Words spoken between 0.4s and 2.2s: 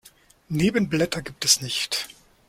Nebenblätter gibt es nicht.